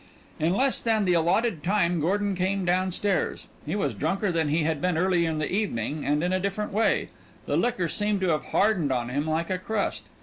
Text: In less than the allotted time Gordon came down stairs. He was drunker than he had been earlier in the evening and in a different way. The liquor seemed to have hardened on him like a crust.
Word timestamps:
In 0.39 0.55
less 0.55 0.81
than 0.81 1.05
the 1.05 1.13
allotted 1.13 1.63
time 1.63 1.99
Gordon 2.01 2.33
came 2.33 2.65
down 2.65 2.91
stairs. 2.91 3.45
He 3.67 3.75
was 3.75 3.93
drunker 3.93 4.31
than 4.31 4.49
he 4.49 4.63
had 4.63 4.81
been 4.81 4.97
earlier 4.97 5.29
in 5.29 5.37
the 5.37 5.51
evening 5.51 6.03
and 6.07 6.23
in 6.23 6.33
a 6.33 6.39
different 6.39 6.73
way. 6.73 7.09
The 7.45 7.55
liquor 7.55 7.87
seemed 7.87 8.19
to 8.21 8.29
have 8.29 8.45
hardened 8.45 8.91
on 8.91 9.09
him 9.09 9.29
like 9.29 9.51
a 9.51 9.59
crust. 9.59 10.05